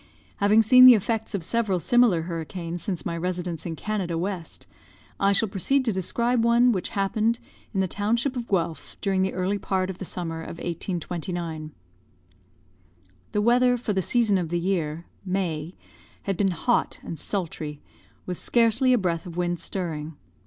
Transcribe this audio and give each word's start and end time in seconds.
Having 0.37 0.63
seen 0.63 0.85
the 0.87 0.95
effects 0.95 1.35
of 1.35 1.43
several 1.43 1.79
similar 1.79 2.23
hurricanes 2.23 2.81
since 2.81 3.05
my 3.05 3.15
residence 3.15 3.67
in 3.67 3.75
Canada 3.75 4.17
West, 4.17 4.65
I 5.19 5.31
shall 5.31 5.47
proceed 5.47 5.85
to 5.85 5.91
describe 5.93 6.43
one 6.43 6.71
which 6.71 6.89
happened 6.97 7.37
in 7.71 7.81
the 7.81 7.87
township 7.87 8.35
of 8.35 8.47
Guelph 8.47 8.97
during 8.99 9.21
the 9.21 9.35
early 9.35 9.59
part 9.59 9.91
of 9.91 9.99
the 9.99 10.05
summer 10.05 10.41
of 10.41 10.57
1829. 10.57 11.71
"The 13.31 13.41
weather, 13.43 13.77
for 13.77 13.93
the 13.93 14.01
season 14.01 14.39
of 14.39 14.49
the 14.49 14.59
year 14.59 15.05
(May), 15.23 15.75
had 16.23 16.35
been 16.35 16.49
hot 16.49 16.99
and 17.03 17.19
sultry, 17.19 17.79
with 18.25 18.39
scarcely 18.39 18.93
a 18.93 18.97
breath 18.97 19.27
of 19.27 19.37
wind 19.37 19.59
stirring. 19.59 20.15